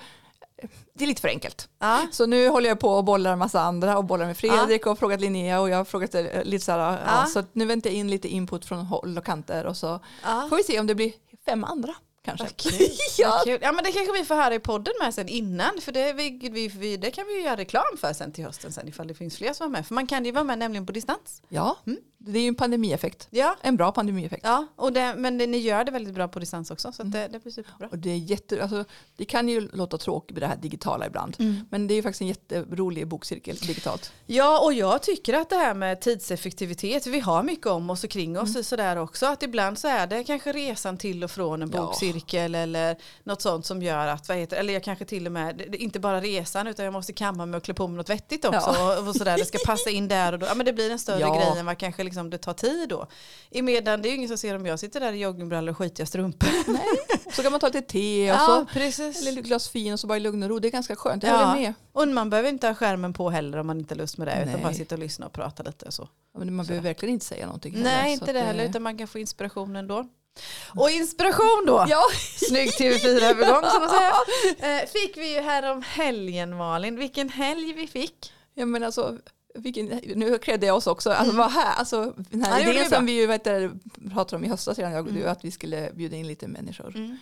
[0.94, 1.68] det är lite för enkelt.
[1.78, 2.06] ja.
[2.12, 4.98] Så nu håller jag på och bollar en massa andra och bollar med Fredrik och
[4.98, 6.98] frågat Linnea och jag har frågat eh, lite så här, ja.
[7.06, 7.26] Ja.
[7.26, 10.46] så nu väntar jag in lite input från håll och kanter och så Ja.
[10.48, 11.12] får vi se om det blir
[11.46, 11.94] fem andra
[12.26, 12.48] kanske.
[12.56, 12.88] Kul.
[13.18, 13.40] ja.
[13.44, 13.58] Kul.
[13.62, 15.80] ja men det kanske vi får höra i podden med sen innan.
[15.80, 18.88] För det, vi, vi, det kan vi ju göra reklam för sen till hösten sen
[18.88, 19.86] ifall det finns fler som är med.
[19.86, 21.42] För man kan ju vara med nämligen på distans.
[21.48, 21.98] ja, Mm.
[22.26, 23.28] Det är ju en pandemieffekt.
[23.30, 24.44] Ja, En bra pandemieffekt.
[24.44, 26.92] ja och det, men det, ni gör det väldigt bra på distans också.
[26.92, 27.88] Så att det, det blir superbra.
[27.90, 28.84] Och det, är jätte, alltså,
[29.16, 31.36] det kan ju låta tråkigt med det här digitala ibland.
[31.38, 31.56] Mm.
[31.70, 34.12] Men det är ju faktiskt en jätterolig bokcirkel digitalt.
[34.26, 38.10] Ja, och jag tycker att det här med tidseffektivitet, vi har mycket om oss och
[38.10, 38.64] kring oss Mm.
[38.64, 39.26] sådär också.
[39.26, 41.80] Att ibland så är det kanske resan till och från en Ja.
[41.82, 45.74] bokcirkel eller något sånt som gör att, vad heter, eller jag kanske till och med,
[45.74, 48.74] inte bara resan utan jag måste kamma mig och klä på mig något vettigt också.
[48.74, 48.98] Ja.
[49.00, 50.46] Och, och sådär, det ska passa in där och då.
[50.46, 51.34] Ja men det blir en större Ja.
[51.34, 53.06] grej än vad kanske liksom det tar tid då.
[53.50, 55.78] I medan det är ju ingen som ser om jag sitter där i joggingbrallor och
[55.78, 56.48] skitiga strumpor.
[57.32, 59.20] Så kan man ta lite te och Ja, så precis.
[59.26, 60.58] eller ett glas vin och så bara i lugn och ro.
[60.58, 61.22] Det är ganska skönt.
[61.22, 61.54] Jag Ja.
[61.54, 61.72] med.
[61.92, 64.32] Och man behöver inte ha skärmen på heller om man inte har lust med det.
[64.42, 64.62] Utan Nej.
[64.62, 66.08] bara sitta och lyssna och prata lite och så.
[66.32, 66.68] Ja, Men man Så.
[66.68, 67.72] behöver verkligen inte säga någonting.
[67.76, 70.06] Nej, heller, inte det heller, utan man kan få inspiration ändå.
[70.74, 72.02] Och inspiration då, Ja,
[72.48, 76.96] snygg TV4-övergång som man säger, eh, fick vi ju här om helgen Malin.
[76.98, 78.32] Vilken helg vi fick.
[78.54, 79.18] ja men alltså
[79.58, 81.10] vilken, nu krävde jag oss också.
[81.10, 83.44] Alltså, vad här, alltså, den här Ja, idén som vi ju vet,
[84.12, 86.86] pratade om i höstas redan, jag och du, att vi skulle bjuda in lite människor.
[86.86, 87.18] Och, Mm.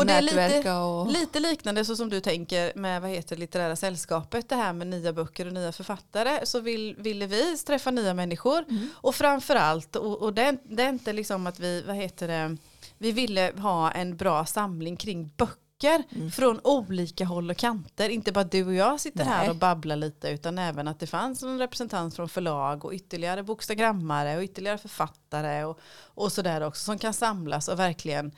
[0.00, 1.12] Och det är lite- nätverka och...
[1.12, 5.12] Lite liknande så som du tänker med vad heter litterära sällskapet, det här med nya
[5.12, 8.64] böcker och nya författare, så vill, ville vi träffa nya människor.
[8.68, 8.88] Mm.
[8.94, 12.56] Och framförallt, och, och det, det är inte liksom att vi, vad heter det,
[12.98, 16.30] vi ville ha en bra samling kring böcker Mm.
[16.30, 18.08] från olika håll och kanter.
[18.08, 19.50] Inte bara du och jag sitter här Nej.
[19.50, 24.36] och babblar lite utan även att det fanns en representant från förlag och ytterligare bokstagrammare
[24.36, 28.32] och ytterligare författare och, och sådär också som kan samlas och verkligen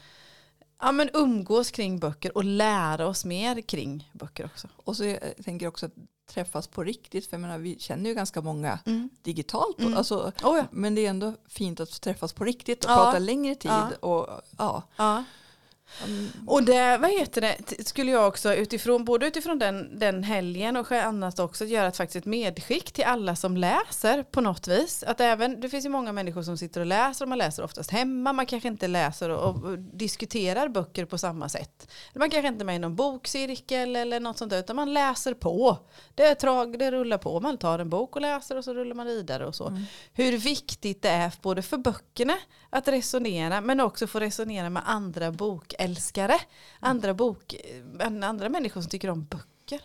[0.81, 4.69] ja, men umgås kring böcker och lära oss mer kring böcker också.
[4.77, 5.93] Och så jag tänker också att
[6.31, 9.11] träffas på riktigt, för jag menar, vi känner ju ganska många Mm.
[9.23, 9.81] digitalt.
[9.81, 9.97] Mm.
[9.97, 10.65] Alltså, Oh, ja.
[10.71, 12.97] Men det är ändå fint att träffas på riktigt och Ja.
[12.97, 13.71] prata längre tid.
[13.71, 14.09] Ja.
[14.09, 14.83] Och, ja.
[16.05, 20.77] Mm, Och det, vad heter det, skulle jag också utifrån, både utifrån den, den helgen
[20.77, 25.03] och annat också göra ett, faktiskt medskick till alla som läser på något vis.
[25.03, 27.91] Att även, det finns ju många människor som sitter och läser och man läser oftast
[27.91, 31.91] hemma, man kanske inte läser och, och diskuterar böcker på samma sätt.
[32.15, 35.35] Man kanske inte är med i någon bokcirkel eller något sånt där, utan man läser
[35.35, 35.79] på.
[36.15, 38.95] Det, är trag, det rullar på, man tar en bok och läser och så rullar
[38.95, 39.69] man vidare och så.
[39.69, 39.83] Mm.
[40.13, 42.35] Hur viktigt det är både för böckerna
[42.71, 45.33] att resonera men också få resonera med andra
[45.81, 46.41] bokälskare.
[46.81, 47.55] Andra, bok,
[48.23, 49.81] andra människor som tycker om böcker.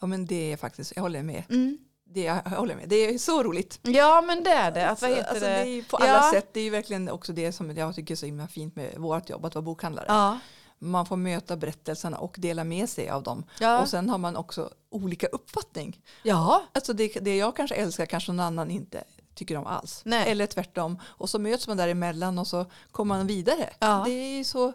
[0.00, 1.42] ja men det är faktiskt, jag håller med.
[1.50, 1.78] Mm.
[2.04, 2.88] Det, jag håller med.
[2.88, 3.78] Det är så roligt.
[3.82, 4.88] Ja men det är det.
[4.88, 5.64] Att, vad heter alltså, det?
[5.64, 6.30] det är på alla Ja.
[6.32, 8.94] sätt, det är ju verkligen också det som jag tycker är så himla fint med
[8.98, 10.06] vårt jobb, att vara bokhandlare.
[10.08, 10.38] Ja.
[10.78, 13.44] Man får möta berättelserna och dela med sig av dem.
[13.60, 13.80] Ja.
[13.80, 16.00] Och sen har man också olika uppfattning.
[16.22, 16.62] ja.
[16.72, 19.04] Alltså det, det jag kanske älskar kanske någon annan inte
[19.36, 20.00] tycker om alls.
[20.04, 20.30] Nej.
[20.30, 20.98] Eller tvärtom.
[21.04, 23.70] Och så möts man däremellan och så kommer man vidare.
[23.78, 24.02] Ja.
[24.06, 24.72] Det är så,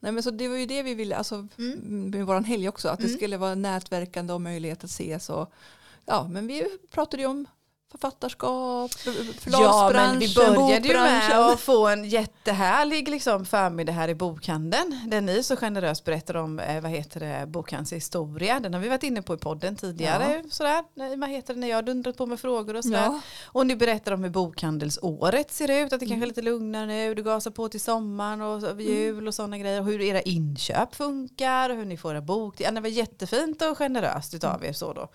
[0.00, 2.10] nej men så det var ju det vi ville, alltså Mm.
[2.10, 3.16] med våran helg också, att det Mm.
[3.16, 5.52] skulle vara nätverkande och möjlighet att ses och
[6.06, 7.46] ja, men vi pratade ju om
[7.92, 14.08] författarskap, Ja förlagsbranschen, men vi började ju med att få en jättehärlig liksom, förmiddag här
[14.08, 15.00] i bokhandeln.
[15.06, 18.60] Där ni så generöst berättar om eh, vad heter det, bokhandelns historia.
[18.60, 20.42] Den har vi varit inne på i podden tidigare.
[20.50, 23.02] Sådär, när- vad heter det, när jag har dundrat på med frågor och sådär.
[23.04, 26.22] Ja, Och ni berättar om hur bokhandelsåret ser ut, att det kanske Mm.
[26.22, 29.80] är lite lugnare nu, du gasar på till sommaren och vid jul och sådana grejer.
[29.80, 32.54] Och hur era inköp funkar och hur ni får era bok.
[32.60, 34.68] Ja, det var jättefint och generöst utav Mm.
[34.68, 35.08] er så då.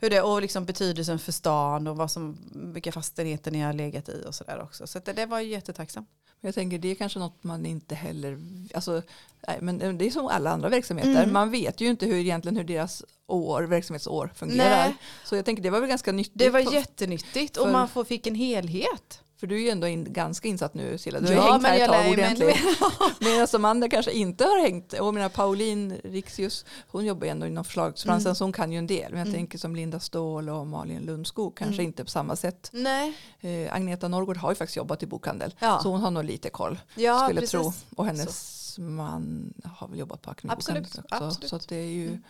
[0.00, 2.38] Hur det, och liksom betydelsen för stan och vad som,
[2.74, 4.86] vilka fastigheter ni har legat i och sådär också.
[4.86, 6.08] Så det, det var ju jättetacksamt.
[6.40, 8.38] jag tänker det är kanske något man inte heller,
[8.74, 9.02] alltså,
[9.48, 11.32] nej, men det är som alla andra verksamheter, Mm.
[11.32, 14.68] man vet ju inte hur egentligen hur deras år, verksamhetsår fungerar.
[14.86, 14.96] Nej.
[15.24, 16.38] Så jag tänker det var väl ganska nyttigt.
[16.38, 19.22] Det var för- jättenyttigt och för- man får, fick en helhet.
[19.40, 21.20] För du är ju ändå in, ganska insatt nu Silla.
[21.20, 22.56] Du har Ja, hängt men här ett tag ordentligt.
[23.20, 24.92] Medan de andra kanske inte har hängt.
[24.92, 28.34] Och mina Pauline Rixius, hon jobbar ju ändå inom förlagsbranschen Mm.
[28.34, 29.10] så hon kan ju en del.
[29.10, 29.34] Men jag Mm.
[29.34, 31.86] tänker som Linda Ståhl och Malin Lundskog kanske Mm.
[31.86, 32.70] inte på samma sätt.
[32.72, 35.54] Nej, Eh, Agneta Norrgård har ju faktiskt jobbat i bokhandel.
[35.58, 35.80] Ja.
[35.82, 37.50] Så hon har nog lite koll ja skulle precis.
[37.50, 37.72] tro.
[37.96, 41.02] Och hennes man har väl jobbat på Acme Absolut, också.
[41.10, 41.50] absolut.
[41.50, 42.22] Så det är ju, Mm.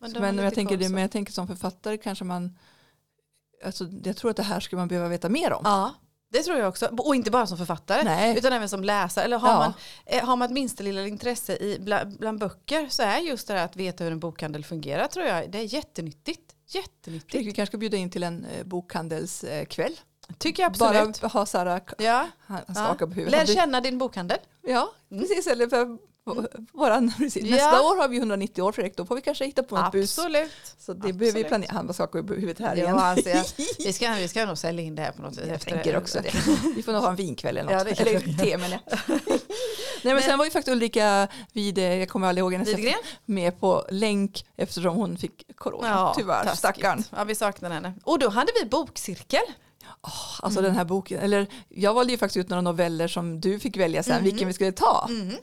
[0.00, 0.92] men, har lite jag tänker det, så.
[0.92, 2.58] men jag tänker som författare kanske man,
[3.64, 5.62] alltså jag tror att det här skulle man behöva veta mer om.
[5.64, 5.94] Ja,
[6.32, 6.86] det tror jag också.
[6.86, 8.02] Och inte bara som författare.
[8.04, 8.38] Nej.
[8.38, 9.24] Utan även som läsare.
[9.24, 9.58] Eller har, Ja.
[9.58, 9.72] man,
[10.06, 13.54] eh, har man ett minsta lilla intresse i, bland, bland böcker så är just det
[13.54, 15.50] här att veta hur en bokhandel fungerar tror jag.
[15.50, 16.54] Det är jättenyttigt.
[16.72, 17.34] Jag Jättenyttigt.
[17.46, 20.00] vi kanske ska bjuda in till en eh, bokhandelskväll.
[20.38, 21.20] Tycker jag absolut.
[21.20, 22.26] Bara ha här, ja.
[22.46, 22.74] han Ja.
[23.06, 23.48] på huvudet.
[23.48, 24.38] Lär känna din bokhandel.
[24.62, 25.22] Ja, Mm.
[25.22, 25.46] precis.
[25.46, 25.98] Eller för
[26.72, 27.44] våran, precis.
[27.46, 27.56] Ja.
[27.56, 30.18] Nästa år har vi 190 år Fredrik, då får vi kanske hitta på något bus.
[30.18, 30.50] Absolut.
[30.78, 31.16] Så det Absolut.
[31.16, 31.72] behöver vi planera.
[31.72, 32.98] Han bara skakar på huvudet här Ja, igen.
[32.98, 33.30] alltså
[33.78, 35.44] vi, ska, vi ska nog sälja in det här på något vis.
[35.46, 36.30] Jag efter tänker också det.
[36.76, 37.96] Vi får nog ha en vinkväll eller Ja, något.
[37.96, 39.18] kan eller te menar jag.
[40.02, 42.94] Nej men sen var ju faktiskt Ulrika vid, jag kommer aldrig ihåg hennes Widgren?
[43.24, 45.88] med på länk eftersom hon fick corona.
[45.88, 46.58] Ja, Tyvärr, taskigt.
[46.58, 47.04] stackarn.
[47.16, 47.92] Ja, vi saknar henne.
[48.04, 49.40] Och då hade vi bokcirkel.
[50.00, 50.70] Alltså Mm.
[50.70, 54.02] den här boken, eller jag valde ju faktiskt ut några noveller som du fick välja
[54.02, 54.24] sen Mm.
[54.24, 55.06] vilken vi skulle ta.
[55.10, 55.34] Mm.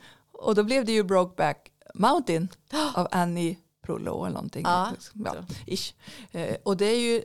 [0.45, 2.49] Och då blev det ju Brokeback Mountain
[2.95, 4.63] av Annie Prullo eller någonting.
[4.65, 5.93] Ja, ja, ish.
[6.31, 7.23] Eh, och det är ju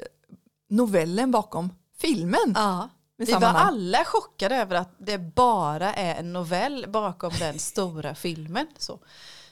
[0.68, 2.52] novellen bakom filmen.
[2.54, 2.88] Ja.
[3.16, 8.66] Vi var alla chockade över att det bara är en novell bakom den stora filmen.
[8.78, 8.98] Så.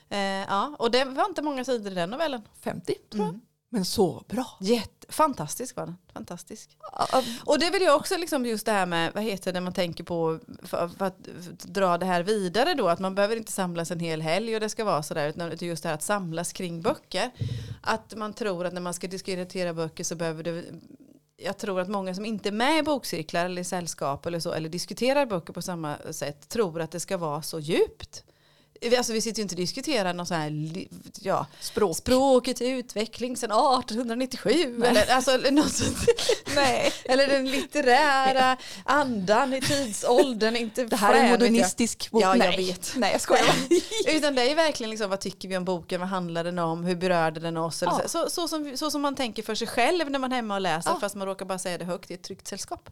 [0.08, 2.42] Eh, ja, och det var inte många sidor i den novellen.
[2.60, 3.28] 50 tror jag.
[3.28, 3.40] Mm.
[3.70, 4.46] Men så bra.
[4.60, 5.96] Jätte, fantastisk var den.
[6.12, 6.76] Fantastisk.
[7.44, 10.04] Och det vill jag också liksom just det här med, vad heter det man tänker
[10.04, 11.18] på för, för att
[11.62, 14.68] dra det här vidare då, att man behöver inte samlas en hel helg och det
[14.68, 17.30] ska vara sådär, utan just det här att samlas kring böcker.
[17.82, 20.64] Att man tror att när man ska diskutera böcker så behöver det
[21.40, 24.52] jag tror att många som inte är med i bokcirklar eller i sällskap eller så,
[24.52, 28.24] eller diskuterar böcker på samma sätt, tror att det ska vara så djupt.
[28.80, 30.86] Vi- Alltså vi sitter ju inte och diskuterar någon sån här,
[31.20, 31.96] ja, Språk.
[31.96, 35.98] språkets utveckling sedan 1897 eller, alltså, något sånt.
[36.54, 36.92] Nej.
[37.04, 40.56] eller den litterära andan i tidsåldern.
[40.56, 41.40] Inte Det här är vet jag.
[41.40, 42.22] modernistisk bok.
[42.22, 42.56] Ja, jag Nej.
[42.66, 42.92] vet.
[42.96, 43.54] Nej, jag skojar.
[44.16, 46.96] Utan det är verkligen liksom, vad tycker vi om boken, vad handlar den om, hur
[46.96, 47.82] berörde den oss?
[47.82, 48.08] Eller Ja.
[48.08, 50.54] så, så, så, som, så som man tänker för sig själv när man är hemma
[50.54, 51.00] och läser, Ja.
[51.00, 52.90] fast man råkar bara säga det högt i ett tryggt sällskap.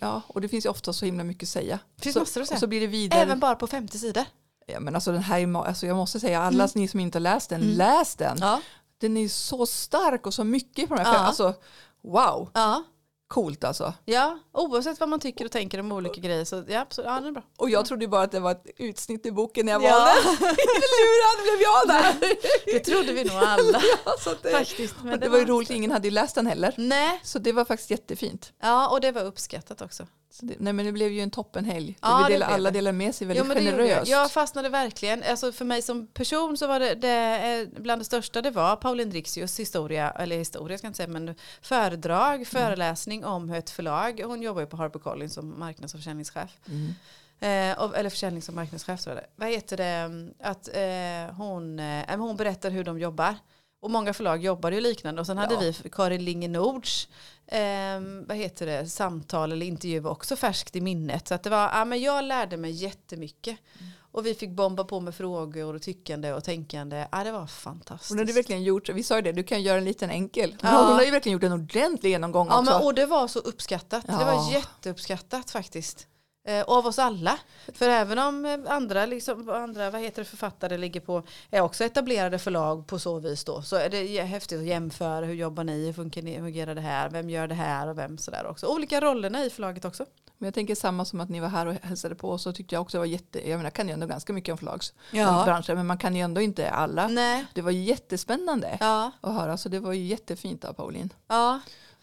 [0.00, 1.78] Ja, och det finns ju ofta så himla mycket att säga.
[2.02, 2.60] finns så, massor att säga.
[2.60, 3.20] Så blir det vidare.
[3.22, 4.24] Även bara på 50 sidor.
[4.66, 7.50] Ja, men alltså den här alltså jag måste säga, alla ni som inte har läst
[7.50, 8.38] den, läs den.
[8.40, 8.60] Ja.
[9.00, 11.14] Den är så stark och så mycket på de här.
[11.14, 11.18] Ja.
[11.18, 11.54] Alltså,
[12.02, 12.84] wow, Ja.
[13.28, 13.94] Coolt alltså.
[14.04, 17.24] ja, oavsett vad man tycker och tänker om olika grejer så ja, så, ja den
[17.26, 17.42] är bra.
[17.58, 19.90] Och jag trodde bara att det var ett utsnitt i boken när jag Ja.
[19.90, 20.44] valde.
[20.94, 22.36] Lurad blev jag där.
[22.66, 23.78] Det trodde vi nog alla
[24.26, 24.94] att det, faktiskt.
[25.02, 26.74] Men och det var ju roligt, ingen hade ju läst den heller.
[26.76, 28.52] Nej, Så det var faktiskt jättefint.
[28.62, 30.06] ja och det var uppskattat också.
[30.30, 31.98] Så det, nej men det blev ju en toppenhelg.
[32.02, 32.78] Ja, vi det blev alla det.
[32.78, 34.08] delar med sig väldigt Jo, det generöst.
[34.10, 34.22] Jag.
[34.22, 35.22] jag fastnade verkligen.
[35.22, 38.76] Alltså för mig som person så var det, det eh, bland det största det var
[38.76, 42.44] Pauline Drixius historia, eller historia ska jag inte säga, men föredrag, Mm.
[42.44, 46.58] föreläsning om hur ett förlag, hon jobbar ju på HarperCollins som marknads och försäljningschef.
[46.68, 46.94] Mm.
[47.40, 49.84] Eh, eller försäljnings och marknadschef tror jag det Vad heter det?
[49.84, 53.34] mm, Att eh, hon, eh, men hon berättar hur de jobbar.
[53.80, 55.20] Och många förlag jobbar ju liknande.
[55.20, 55.60] Och sen hade Ja.
[55.82, 57.08] vi Karin Linge Nords
[57.46, 61.28] eh, vad heter det, samtal eller intervju också färskt i minnet.
[61.28, 63.58] Så att det var, ja, men jag lärde mig jättemycket.
[63.80, 63.92] Mm.
[64.14, 67.06] Och vi fick bomba på med frågor och tyckande och tänkande.
[67.12, 68.10] Ja, det var fantastiskt.
[68.10, 70.56] Hon hade verkligen gjort, vi sa ju det, du kan göra en liten enkel.
[70.62, 70.68] Ja.
[70.68, 72.72] Hon har ju verkligen gjort en ordentlig genomgång Ja, också.
[72.72, 74.06] men, och det var så uppskattat.
[74.06, 74.50] Det var Ja.
[74.52, 76.06] jätteuppskattat faktiskt.
[76.48, 77.38] Eh, av oss alla.
[77.74, 81.84] För även om eh, andra, liksom, andra vad heter det, författare ligger på, är också
[81.84, 85.26] etablerade förlag på så vis då, så är det häftigt att jämföra.
[85.26, 85.86] Hur jobbar ni?
[85.86, 86.34] Hur funkar ni?
[86.34, 87.10] Hur fungerar det här?
[87.10, 87.88] Vem gör det här?
[87.88, 88.66] Och vem sådär också.
[88.66, 90.06] Olika rollerna i förlaget också.
[90.44, 92.82] Men jag tänker samma som att ni var här och hälsade på så tyckte jag
[92.82, 95.98] också det var jätte, jag menar, kan ju ändå ganska mycket om förlagsbranschen men man
[95.98, 97.08] kan ju ändå inte alla.
[97.08, 97.44] Nej.
[97.54, 99.10] Det var jättespännande Ja.
[99.20, 101.10] att höra så det var ju jättefint av Pauline.
[101.28, 101.60] Ja.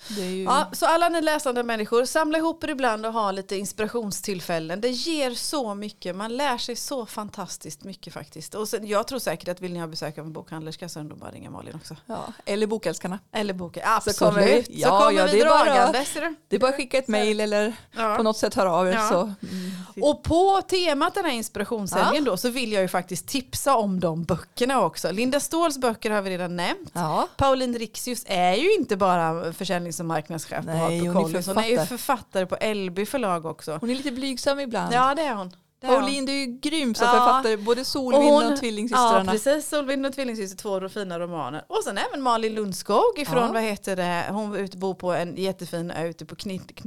[0.10, 4.82] Ju, ja, så alla ni läsande människor, samla ihop er ibland och ha lite inspirationstillfällen.
[4.82, 8.56] Det ger så mycket, man lär sig så fantastiskt mycket faktiskt.
[8.56, 11.04] Och sen, jag tror säkert att vill ni ha besök av en bokhandlerska så är
[11.04, 11.96] det bara ringa Malin också.
[12.06, 13.20] ja, eller Bokälskarna.
[13.32, 14.18] Eller Så absolut.
[14.20, 16.06] kommer vi- så ja, kommer ja, vi det bara- dragande.
[16.14, 16.36] du?
[16.48, 18.16] Det är bara att skicka ett mejl eller Ja.
[18.18, 18.92] på något sätt höra av er.
[18.92, 19.10] Ja.
[19.10, 19.72] Så, mm.
[20.02, 24.24] Och på temat den här inspirationshelgen då så vill jag ju faktiskt tipsa om de
[24.24, 25.12] böckerna också.
[25.12, 26.90] Linda Ståhls böcker har vi redan nämnt.
[26.94, 27.28] ja.
[27.38, 31.48] Pauline Rixius är ju inte bara försäljnings och marknadschef på Nej, HarperCollins.
[31.48, 32.46] Hon är ju författare.
[32.46, 33.78] på Elby förlag också.
[33.82, 34.94] Hon är lite blygsam ibland.
[34.94, 35.52] Ja det är hon.
[35.84, 35.90] Hon.
[35.96, 37.12] Pauline du är ju grym som Ja.
[37.14, 39.32] författare, både Solvind och, Ja Tvillingsystrarna.
[39.32, 41.64] precis, Solvind och Tvillingsyster, två fina romaner.
[41.68, 43.52] Och sen även Malin Lundskog ifrån, Ja.
[43.54, 46.36] vad heter det, hon ute bor på en jättefin ö ute på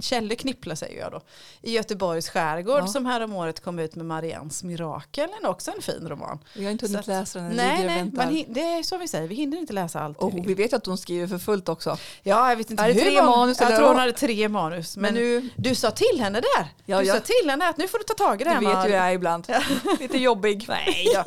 [0.02, 1.20] Källe Knippla säger jag då.
[1.62, 2.86] I Göteborgs skärgård Ja.
[2.86, 6.38] som här om året kom ut med Marians mirakel, en också en fin roman.
[6.54, 8.54] jag har inte hunnit att- läsa den, den Nej, ligger och nej, väntar.
[8.54, 10.18] det är så vi säger, vi hinner inte läsa allt.
[10.18, 11.96] och vi vet att hon skriver för fullt också.
[12.22, 14.96] Ja, jag vet inte Är hur tre många- manus Jag tror hon hade tre manus.
[14.96, 16.66] Men, Men nu, du sa till henne där.
[16.86, 17.14] Ja, du ja.
[17.14, 19.46] sa till henne att nu får du ta tag i det här jag är ibland.
[20.00, 20.64] Lite jobbig.
[20.68, 21.22] Nej då.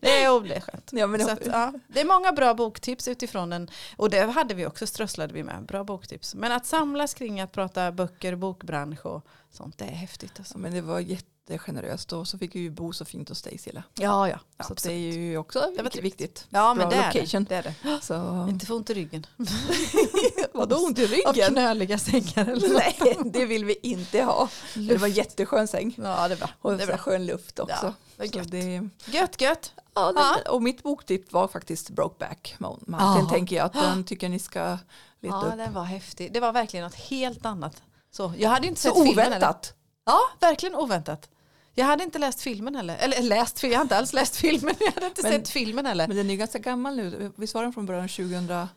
[0.00, 0.90] Det är det är skönt.
[0.92, 3.70] Ja, men Så att, ja, det är många bra boktips utifrån den.
[3.96, 5.66] Och det hade vi också, strösslade vi med.
[5.66, 6.34] Bra boktips.
[6.34, 10.32] Men att samlas kring att prata böcker, bokbransch och sånt, det är häftigt.
[10.38, 10.54] Alltså.
[10.54, 13.58] Ja, men det var jättegeneröst och så fick vi ju bo så fint hos dig
[13.58, 13.82] Silla.
[13.94, 14.38] Ja, ja.
[14.38, 14.96] Så att absolut.
[14.96, 16.46] det är ju också var viktigt.
[16.50, 17.44] ja men bra det är, location.
[17.44, 17.62] det.
[17.62, 18.00] det är det.
[18.02, 19.26] Så, Inte få ont i ryggen.
[20.54, 21.52] vadå ont i Av ryggen?
[21.52, 22.82] knöliga sängar eller något.
[22.98, 24.48] Nej, det vill vi inte ha.
[24.74, 25.94] Det var jätteskön säng.
[25.98, 26.48] Ja, det bra.
[26.60, 26.96] Och Det så bra.
[26.98, 27.94] skön luft också.
[28.16, 28.50] Ja, så gött.
[28.50, 29.72] det, Gött, gött.
[29.94, 30.50] ja, det, Ja.
[30.50, 32.96] Och mitt boktips var faktiskt Brokeback Mountain.
[33.24, 33.28] Ja.
[33.30, 34.78] tänker jag att den tycker ni ska
[35.20, 35.56] leta Ja, upp.
[35.56, 36.32] den var häftig.
[36.32, 37.82] Det var verkligen något helt annat.
[38.16, 39.36] Så, jag hade inte Så sett filmen heller.
[39.36, 39.74] oväntat.
[40.06, 41.28] Ja, verkligen oväntat.
[41.74, 42.96] Jag hade inte läst filmen heller.
[42.96, 44.74] Eller läst, jag har inte alls läst filmen.
[44.80, 46.08] Jag hade inte Men- sett filmen heller.
[46.08, 47.32] Men den är ganska gammal nu.
[47.36, 48.68] Visst var den från början 2004?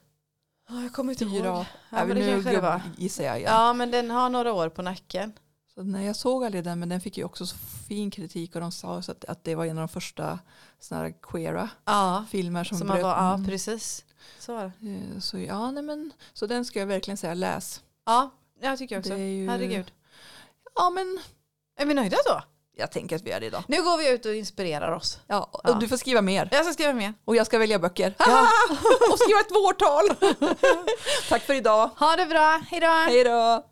[0.70, 1.46] Ja, jag kommer inte ihåg.
[1.46, 2.82] Ja, Ja, men det nu kanske det var.
[2.98, 3.52] gissar jag igen.
[3.54, 5.34] Ja, men den har några år på nacken.
[5.74, 7.56] Så när jag såg aldrig den, men den fick ju också så
[7.88, 10.40] fin kritik och de sa att, att det var en av de första
[10.80, 14.06] såna queera Ja, filmer som, som bröt- var, ja precis.
[14.40, 14.90] Så var det.
[15.16, 17.82] Eh, Så, ja, nej, men, så den ska jag verkligen säga läs.
[18.06, 18.30] Ja,
[18.62, 19.14] jag tycker jag också.
[19.14, 19.92] Det är ju- Herregud.
[20.76, 21.20] Ja, men
[21.80, 22.42] Är vi nöjda då?
[22.80, 23.64] jag tänker att vi är det idag.
[23.68, 25.20] Nu går vi ut och inspirerar oss.
[25.28, 25.74] Ja, och Ja.
[25.74, 26.50] du får skriva mer.
[26.52, 27.14] Jag ska skriva med.
[27.26, 28.14] Och jag ska välja böcker.
[29.12, 30.34] Och skriva ett vårtal.
[31.30, 31.90] Tack för idag.
[32.00, 32.88] Ha det bra, hejdå!
[32.88, 33.66] Hej då.